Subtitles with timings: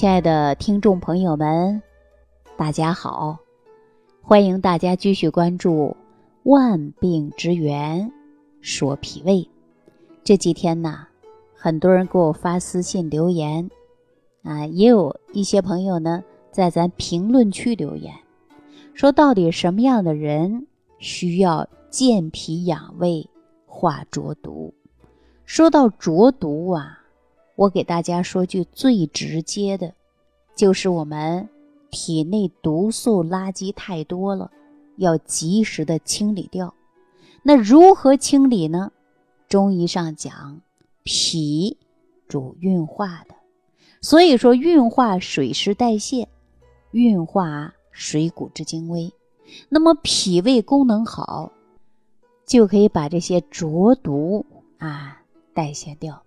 [0.00, 1.82] 亲爱的听众朋友们，
[2.56, 3.36] 大家好！
[4.22, 5.94] 欢迎大家继续关注
[6.50, 8.10] 《万病之源
[8.62, 9.34] 说脾胃》。
[10.24, 11.06] 这几天呢，
[11.54, 13.70] 很多人给我发私信留言，
[14.42, 18.14] 啊，也有一些朋友呢在咱评论区留言，
[18.94, 20.66] 说到底什么样的人
[20.98, 23.28] 需要健脾养胃、
[23.66, 24.72] 化浊毒？
[25.44, 26.99] 说到浊毒啊。
[27.60, 29.92] 我给大家说句最直接的，
[30.56, 31.46] 就是我们
[31.90, 34.50] 体内毒素垃圾太多了，
[34.96, 36.72] 要及时的清理掉。
[37.42, 38.92] 那如何清理呢？
[39.46, 40.62] 中医上讲，
[41.02, 41.76] 脾
[42.26, 43.34] 主运化的，
[44.00, 46.28] 所以说运化水湿代谢，
[46.92, 49.12] 运化水谷之精微。
[49.68, 51.52] 那么脾胃功能好，
[52.46, 54.46] 就可以把这些浊毒
[54.78, 55.20] 啊
[55.52, 56.22] 代谢掉。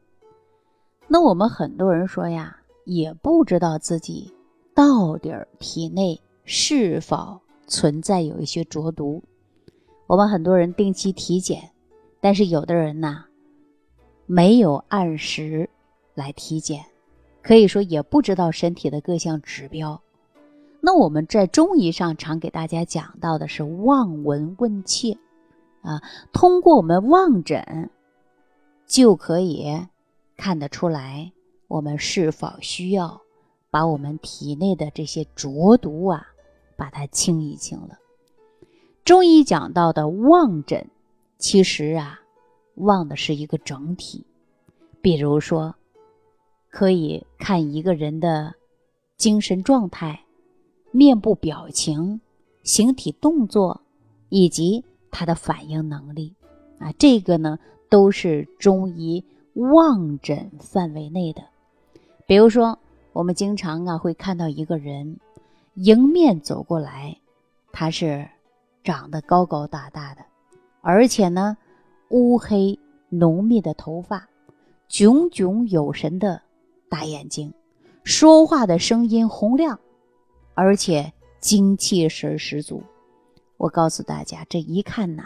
[1.08, 4.34] 那我们很多人说呀，也不知道自己
[4.74, 9.24] 到底体内是否存在有一些浊毒。
[10.08, 11.72] 我们很多人定期体检，
[12.20, 13.26] 但是有的人呢，
[14.26, 15.70] 没有按时
[16.16, 16.84] 来体检，
[17.42, 20.02] 可以说也不知道身体的各项指标。
[20.82, 25.18] 那我们在中医上常给大家讲到的是望闻问切，
[25.82, 26.02] 啊，
[26.34, 27.90] 通过我们望诊
[28.88, 29.88] 就可以。
[30.44, 31.32] 看得出来，
[31.70, 33.22] 我们是否需要
[33.72, 36.28] 把我们体内的这些浊毒啊，
[36.76, 37.98] 把它清一清了？
[39.06, 40.86] 中医讲到的望诊，
[41.38, 42.20] 其实啊，
[42.76, 44.26] 望的是一个整体。
[45.02, 45.74] 比如说，
[46.70, 48.54] 可以看一个人的
[49.16, 50.26] 精神状态、
[50.92, 52.20] 面部表情、
[52.64, 53.80] 形体动作
[54.28, 56.36] 以及他的反应能力
[56.80, 57.58] 啊，这个呢，
[57.90, 59.24] 都是中医。
[59.54, 61.44] 望诊范围内的，
[62.26, 62.80] 比如说，
[63.12, 65.20] 我们经常啊会看到一个人
[65.76, 67.16] 迎面走过来，
[67.72, 68.28] 他是
[68.84, 70.22] 长得高高大大的，
[70.82, 71.56] 而且呢
[72.10, 72.80] 乌黑
[73.10, 74.28] 浓密的头发，
[74.88, 76.42] 炯炯有神的
[76.90, 77.54] 大眼睛，
[78.04, 79.80] 说话的声音洪亮，
[80.56, 82.82] 而且精气神十足。
[83.58, 85.24] 我告诉大家，这一看呐，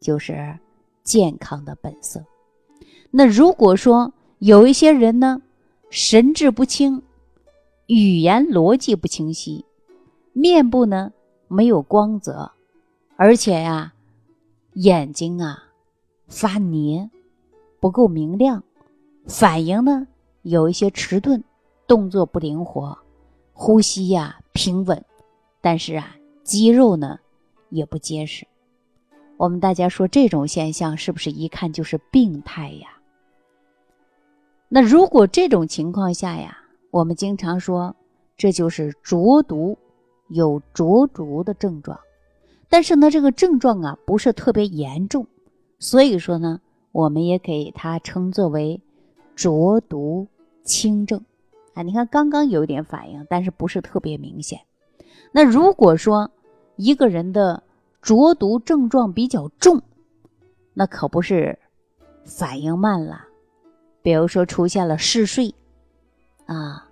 [0.00, 0.58] 就是
[1.02, 2.22] 健康的本色。
[3.10, 5.42] 那如果说有一些人呢，
[5.90, 7.02] 神志不清，
[7.86, 9.64] 语言逻辑不清晰，
[10.32, 11.12] 面部呢
[11.48, 12.52] 没有光泽，
[13.16, 13.92] 而且呀，
[14.74, 15.64] 眼睛啊
[16.28, 17.10] 发黏，
[17.80, 18.62] 不够明亮，
[19.26, 20.06] 反应呢
[20.42, 21.42] 有一些迟钝，
[21.88, 22.96] 动作不灵活，
[23.52, 25.04] 呼吸呀平稳，
[25.60, 27.18] 但是啊肌肉呢
[27.70, 28.46] 也不结实。
[29.36, 32.99] 我们大家说这种现象是不是一看就是病态呀？
[34.72, 36.56] 那如果这种情况下呀，
[36.92, 37.96] 我们经常说
[38.36, 39.76] 这就是浊毒，
[40.28, 41.98] 有浊毒的症状，
[42.68, 45.26] 但是呢，这个症状啊不是特别严重，
[45.80, 46.60] 所以说呢，
[46.92, 48.80] 我们也给它称作为
[49.34, 50.28] 浊毒
[50.62, 51.24] 轻症。
[51.74, 54.60] 啊，你看刚刚有一点反应，但是不是特别明显。
[55.32, 56.30] 那如果说
[56.76, 57.64] 一个人的
[58.00, 59.82] 浊毒症状比较重，
[60.74, 61.58] 那可不是
[62.24, 63.26] 反应慢了。
[64.02, 65.54] 比如说出现了嗜睡，
[66.46, 66.88] 啊，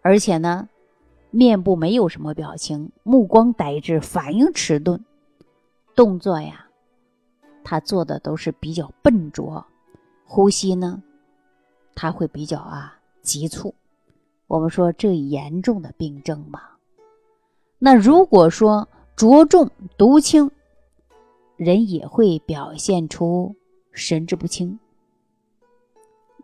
[0.00, 0.68] 而且呢，
[1.30, 5.04] 面部没有什么表情，目光呆滞，反应迟钝，
[5.94, 6.66] 动作呀，
[7.64, 9.64] 他做的都是比较笨拙，
[10.24, 11.02] 呼吸呢，
[11.94, 13.74] 他会比较啊急促。
[14.46, 16.60] 我们说这严重的病症嘛。
[17.78, 18.86] 那如果说
[19.16, 20.50] 着重毒轻，
[21.56, 23.56] 人也会表现出
[23.90, 24.78] 神志不清。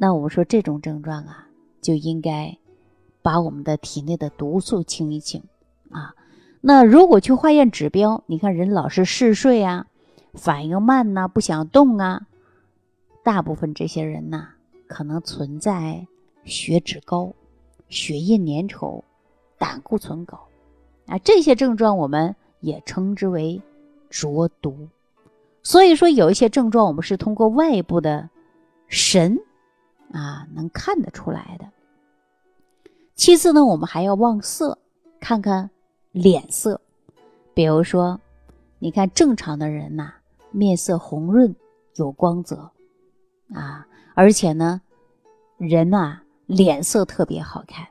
[0.00, 1.48] 那我们说这种症状啊，
[1.80, 2.56] 就应该
[3.20, 5.42] 把我们的体内的毒素清一清
[5.90, 6.14] 啊。
[6.60, 9.86] 那如果去化验指标，你看人老是嗜睡啊，
[10.34, 12.28] 反应慢呐，不想动啊，
[13.24, 14.50] 大部分这些人呐，
[14.86, 16.06] 可能存在
[16.44, 17.32] 血脂高、
[17.88, 19.02] 血液粘稠、
[19.58, 20.46] 胆固醇高
[21.06, 21.18] 啊。
[21.18, 23.60] 这些症状我们也称之为
[24.08, 24.88] 浊毒。
[25.64, 28.30] 所以说，有一些症状我们是通过外部的
[28.86, 29.36] 神。
[30.12, 31.66] 啊，能看得出来的。
[33.14, 34.78] 其次呢，我们还要望色，
[35.18, 35.68] 看看
[36.12, 36.80] 脸色。
[37.52, 38.20] 比如说，
[38.78, 40.12] 你看正常的人呐，
[40.52, 41.54] 面色红润
[41.96, 42.70] 有光泽，
[43.52, 44.80] 啊，而且呢，
[45.56, 47.86] 人呐脸色特别好看。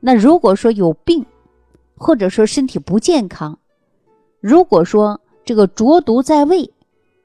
[0.00, 1.24] 那如果说有病，
[1.96, 3.56] 或者说身体不健康，
[4.40, 6.72] 如果说这个浊毒在胃，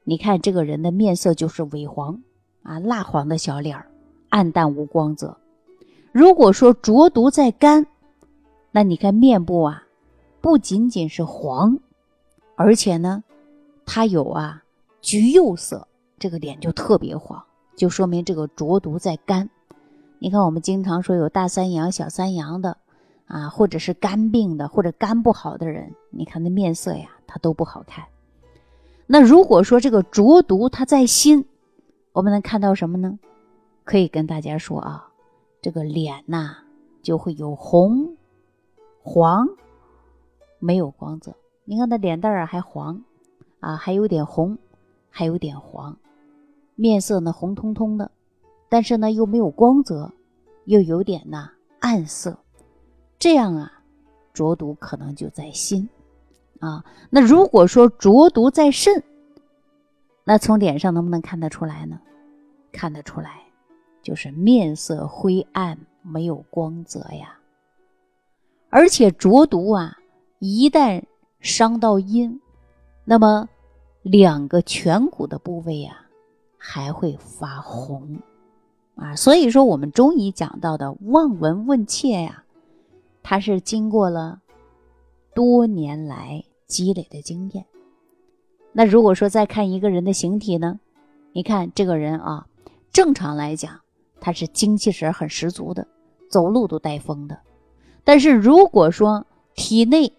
[0.03, 2.21] 你看这个人的面色就是萎黄
[2.61, 3.86] 啊，蜡黄的小脸儿。
[4.29, 5.37] 暗淡无光泽。
[6.11, 7.85] 如果说浊毒在肝，
[8.71, 9.83] 那你看面部啊，
[10.41, 11.77] 不仅仅是黄，
[12.55, 13.23] 而且呢，
[13.85, 14.63] 它有啊
[15.01, 15.87] 橘釉色，
[16.17, 17.43] 这个脸就特别黄，
[17.75, 19.49] 就说明这个浊毒在肝。
[20.19, 22.77] 你看我们经常说有大三阳、小三阳的
[23.27, 28.05] 啊，或者是肝病的，或者肝不好的人，你看那面色呀，它都不好看。
[29.05, 31.45] 那如果说这个浊毒它在心，
[32.11, 33.19] 我们能看到什么呢？
[33.87, 35.07] 可以跟大家说啊，
[35.61, 36.57] 这个脸呐
[37.01, 38.17] 就会有红、
[39.01, 39.47] 黄，
[40.59, 41.33] 没有光泽。
[41.63, 43.01] 你看他脸蛋儿还黄，
[43.61, 44.57] 啊，还有点红，
[45.09, 45.97] 还有点黄，
[46.75, 48.11] 面色呢红彤彤的，
[48.67, 50.11] 但是呢又没有光泽，
[50.65, 51.49] 又有点呐
[51.79, 52.37] 暗色，
[53.17, 53.71] 这样啊，
[54.33, 55.87] 浊毒可能就在心。
[56.59, 59.01] 啊，那如果说浊毒在肾，
[60.25, 62.01] 那从脸上能不能看得出来呢？
[62.73, 63.43] 看得出来，
[64.07, 67.37] 就是面色灰暗，没有光泽呀。
[68.69, 69.97] 而且浊毒啊，
[70.39, 71.03] 一旦
[71.41, 72.39] 伤到阴，
[73.03, 73.49] 那么
[74.03, 76.05] 两个颧骨的部位呀，
[76.57, 78.17] 还会发红
[78.95, 79.13] 啊。
[79.13, 82.45] 所以说，我们中医讲到的望闻问切呀，
[83.21, 84.39] 它是经过了
[85.35, 87.65] 多年来积累的经验。
[88.71, 90.79] 那如果说再看一个人的形体呢？
[91.33, 92.47] 你看这个人啊。
[92.93, 93.81] 正常来讲，
[94.27, 95.87] 他是精气神很十足的，
[96.29, 97.39] 走路都带风的。
[98.03, 99.25] 但是如果说
[99.55, 100.11] 体内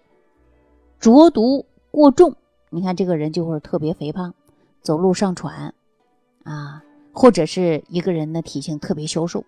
[0.99, 2.35] 浊毒过重，
[2.71, 4.33] 你看这个人就会特别肥胖，
[4.81, 5.75] 走路上喘
[6.43, 6.83] 啊，
[7.13, 9.45] 或者是一个人的体型特别消瘦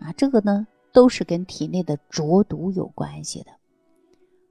[0.00, 3.50] 啊，这个呢都是跟体内的浊毒有关系的。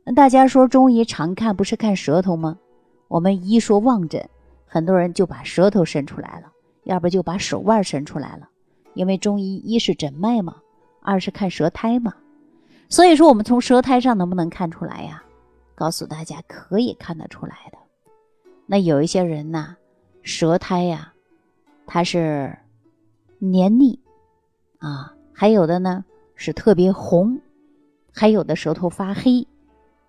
[0.04, 2.60] 那大家说中医常看不是看舌头吗？
[3.08, 4.30] 我们一说望诊，
[4.68, 6.52] 很多人就把舌头伸出来了。
[6.84, 8.48] 要不就把手腕伸出来了，
[8.96, 10.56] 因为中医一是诊脉嘛，
[11.02, 12.16] 二是看舌苔嘛，
[12.90, 15.24] 所以说我们从舌苔上能不能看出来呀？
[15.76, 17.78] 告诉大家可以看得出来的。
[18.66, 19.76] 那有一些人呐，
[20.24, 21.14] 舌苔呀，
[21.86, 22.58] 它是
[23.38, 24.00] 黏腻
[24.80, 26.04] 啊，还有的呢
[26.34, 27.40] 是特别红，
[28.12, 29.46] 还有的舌头发黑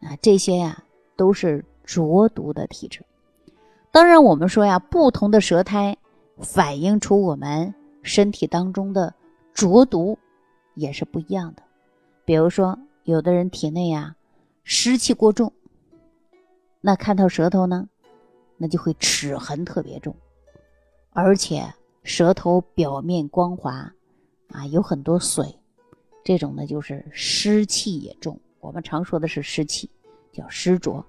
[0.00, 0.82] 啊，这些呀
[1.16, 3.04] 都是浊毒的体质。
[3.90, 5.96] 当然我们说呀，不同的舌苔。
[6.42, 7.74] 反映出我们
[8.06, 9.12] 身体当中的
[9.52, 10.16] 浊毒
[10.74, 11.62] 也是不一样的。
[12.24, 14.16] 比如说，有的人体内呀
[14.64, 15.52] 湿气过重，
[16.80, 17.88] 那看到舌头呢，
[18.56, 20.14] 那就会齿痕特别重，
[21.10, 21.64] 而且
[22.02, 23.92] 舌头表面光滑
[24.48, 25.58] 啊，有很多水，
[26.24, 28.38] 这种呢就是湿气也重。
[28.60, 29.90] 我们常说的是湿气，
[30.32, 31.04] 叫湿浊。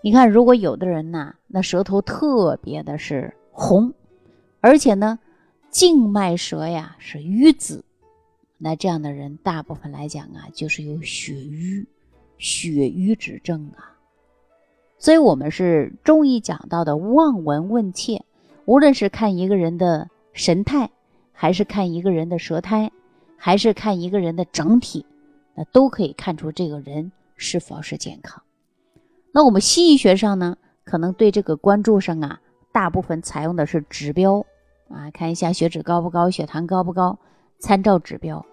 [0.00, 3.92] 你看，如果有的人呐，那舌头特别的是红。
[4.60, 5.18] 而且呢，
[5.70, 7.84] 静脉舌呀是瘀紫，
[8.56, 11.86] 那这样的人大部分来讲啊，就是有血瘀、
[12.38, 13.96] 血瘀之症啊。
[14.98, 18.24] 所以，我们是中医讲到的望闻问切，
[18.64, 20.90] 无论是看一个人的神态，
[21.32, 22.90] 还是看一个人的舌苔，
[23.36, 25.06] 还是看一个人的整体，
[25.54, 28.42] 那都可以看出这个人是否是健康。
[29.30, 32.40] 那我们西医学上呢，可能对这个关注上啊。
[32.70, 34.44] 大部分采用的是指标
[34.88, 37.18] 啊，看一下血脂高不高，血糖高不高，
[37.58, 38.44] 参照指标。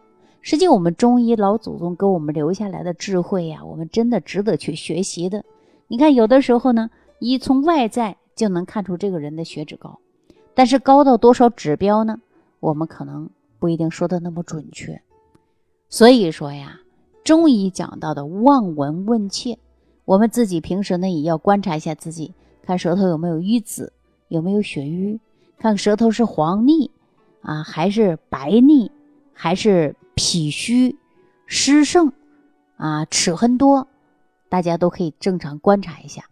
[0.42, 5.44] 实际我们中医老祖宗给我们留下来的智慧呀，我们真的值得去学习的。
[5.88, 6.90] 你看，有的时候呢，
[7.20, 10.00] 一从外在就能看出这个人的血脂高，
[10.54, 12.20] 但是高到多少指标呢？
[12.60, 15.02] 我们可能不一定说的那么准确。
[15.90, 16.80] 所以说呀，
[17.24, 19.58] 中医讲到的望闻问切，
[20.04, 23.94] 我们自己平时呢也要观察一下自己，看舌头有没有瘀紫。
[24.28, 25.20] 有没有血瘀？
[25.58, 26.92] 看舌头是黄腻
[27.42, 28.92] 啊，还是白腻，
[29.34, 30.96] 还是脾虚
[31.48, 32.12] 湿盛
[32.78, 33.88] 啊，齿痕多，
[34.50, 36.26] 大家都可以正常观察一下。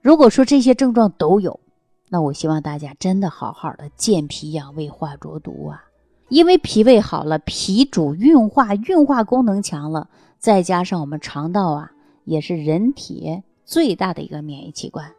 [0.00, 1.60] 如果说这些症状都有，
[2.08, 5.84] 那我希望大家真的好好的健脾养胃化浊毒啊，
[6.28, 11.92] 因为脾胃好了，脾主运化，运化功能强了，再加上我们肠道啊，
[12.24, 15.14] 也是人体最大的一个免疫器官，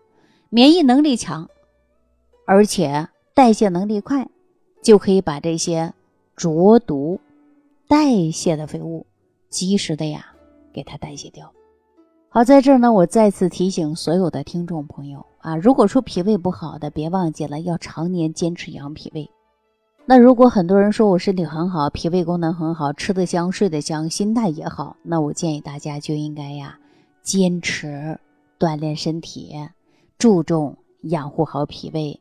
[0.50, 1.50] 免疫能力强。
[2.46, 4.30] 而且代谢能力快，
[4.84, 5.92] 就可以把这些
[6.36, 7.20] 浊毒
[7.88, 9.08] 代谢的废物
[9.50, 10.28] 及时的呀
[10.72, 11.52] 给它代谢掉。
[12.30, 19.28] 好，在这儿呢，我再次提醒所有的听众朋友啊，如果说脾胃不好的，别忘记了要常年坚持养脾胃。
[20.06, 26.78] 那如果很多人说我身体很好，脾胃功能很好，吃得香，睡得香，心态也好，那我建议大家就应该呀
[27.24, 28.20] 坚持
[28.60, 29.56] 锻炼身体，
[30.20, 32.20] 注重养护好脾胃。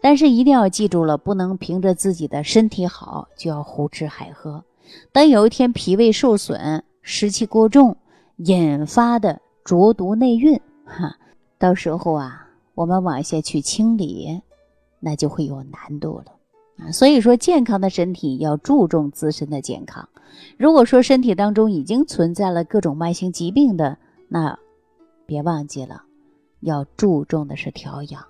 [0.00, 4.64] 但是一定要记住了，不能凭着自己的身体好就要胡吃海喝。
[5.12, 7.96] 当有一天脾胃受损、湿气过重，
[8.36, 11.16] 引发的浊毒内蕴，哈，
[11.58, 14.42] 到时候啊，我们往下去清理，
[14.98, 16.32] 那就会有难度了
[16.78, 16.90] 啊。
[16.90, 20.08] 所以说，健康的身体要注重自身的健康。
[20.56, 23.96] 如果说身体当中已经存在了各种慢性疾病的，
[24.28, 24.58] 那
[25.26, 26.02] 别忘记了，
[26.60, 28.24] 要注重的是调养，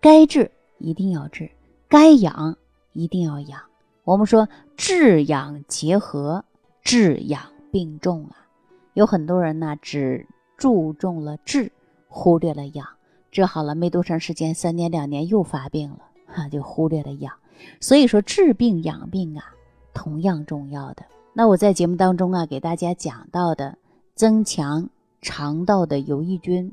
[0.00, 1.50] 该治一定要治，
[1.88, 2.56] 该养
[2.92, 3.60] 一定要养。
[4.04, 6.44] 我们说治养结合，
[6.82, 8.46] 治养并重啊。
[8.94, 11.70] 有很多人呢，只注重了治，
[12.08, 12.86] 忽略了养。
[13.30, 17.34] 治好了没多长时间，三年两年又发病了，哈，就忽略了养。
[17.80, 19.44] 所以说，治病养病啊，
[19.92, 21.04] 同样重要的。
[21.34, 23.76] 那我在节目当中啊，给大家讲到的，
[24.14, 24.88] 增强
[25.20, 26.72] 肠道的有益菌，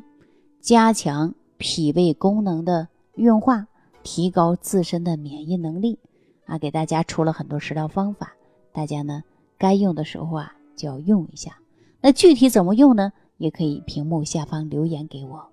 [0.61, 3.67] 加强脾胃功能的运化，
[4.05, 5.97] 提高自身的免疫能力
[6.45, 8.33] 啊，给大家出了很多食疗方法，
[8.71, 9.23] 大家呢
[9.57, 11.57] 该用的时候啊就要用一下。
[11.99, 13.11] 那具体怎么用呢？
[13.37, 15.49] 也可以屏幕下方留言给我。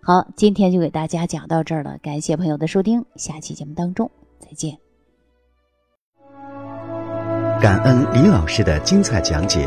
[0.00, 4.78] 好，今天就给大家讲到这儿了，感谢朋友的收听，下期节目当中再见。
[7.60, 9.66] 感恩李老师的精彩讲解。